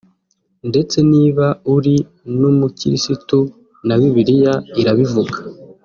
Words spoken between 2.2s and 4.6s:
n’Umukirisitu na Bibiliya